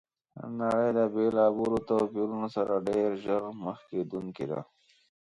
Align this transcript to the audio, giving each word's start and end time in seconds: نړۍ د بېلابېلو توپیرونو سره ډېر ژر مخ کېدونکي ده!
نړۍ 0.59 0.89
د 0.97 0.99
بېلابېلو 1.15 1.79
توپیرونو 1.89 2.47
سره 2.55 2.83
ډېر 2.89 3.09
ژر 3.23 3.43
مخ 3.63 3.77
کېدونکي 3.91 4.45
ده! 4.51 4.59